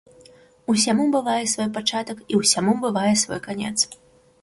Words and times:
Усяму 0.73 1.05
бывае 1.17 1.37
свой 1.53 1.69
пачатак, 1.77 2.25
і 2.33 2.43
ўсяму 2.43 2.77
бывае 2.87 3.15
свой 3.27 3.47
канец. 3.49 3.77